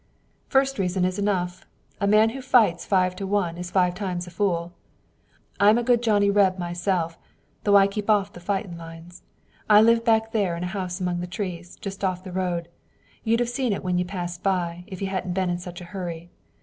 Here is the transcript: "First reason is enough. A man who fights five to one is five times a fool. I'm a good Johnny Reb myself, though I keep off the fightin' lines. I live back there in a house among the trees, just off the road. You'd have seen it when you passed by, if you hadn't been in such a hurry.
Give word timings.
"First 0.47 0.79
reason 0.79 1.05
is 1.05 1.19
enough. 1.19 1.63
A 1.99 2.07
man 2.07 2.31
who 2.31 2.41
fights 2.41 2.87
five 2.87 3.15
to 3.17 3.27
one 3.27 3.55
is 3.55 3.69
five 3.69 3.93
times 3.93 4.25
a 4.25 4.31
fool. 4.31 4.73
I'm 5.59 5.77
a 5.77 5.83
good 5.83 6.01
Johnny 6.01 6.31
Reb 6.31 6.57
myself, 6.57 7.19
though 7.65 7.77
I 7.77 7.85
keep 7.85 8.09
off 8.09 8.33
the 8.33 8.39
fightin' 8.39 8.79
lines. 8.79 9.21
I 9.69 9.79
live 9.79 10.03
back 10.03 10.31
there 10.31 10.57
in 10.57 10.63
a 10.63 10.73
house 10.73 10.99
among 10.99 11.19
the 11.19 11.27
trees, 11.27 11.75
just 11.75 12.03
off 12.03 12.23
the 12.23 12.31
road. 12.31 12.67
You'd 13.23 13.41
have 13.41 13.49
seen 13.49 13.73
it 13.73 13.83
when 13.83 13.99
you 13.99 14.03
passed 14.05 14.41
by, 14.41 14.85
if 14.87 15.03
you 15.03 15.07
hadn't 15.07 15.33
been 15.33 15.51
in 15.51 15.59
such 15.59 15.81
a 15.81 15.85
hurry. 15.93 16.31